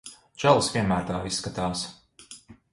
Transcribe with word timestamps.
Čalis 0.43 0.69
vienmēr 0.77 1.05
tā 1.11 1.21
izskatās. 1.33 1.87